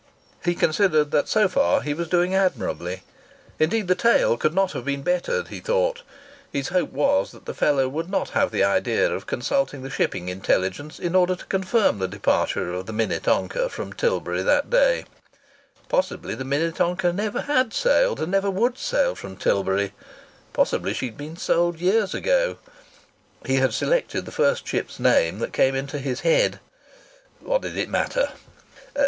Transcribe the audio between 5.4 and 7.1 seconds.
he thought. His hope